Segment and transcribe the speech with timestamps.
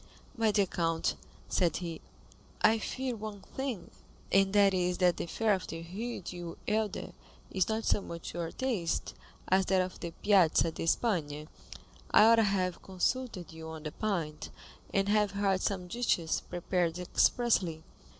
[0.35, 1.13] "My dear count,"
[1.47, 2.01] said he,
[2.63, 3.91] "I fear one thing,
[4.31, 7.11] and that is, that the fare of the Rue du Helder
[7.51, 9.13] is not so much to your taste
[9.49, 11.45] as that of the Piazza di Spagna.
[12.09, 14.49] I ought to have consulted you on the point,
[14.91, 17.83] and have had some dishes prepared expressly."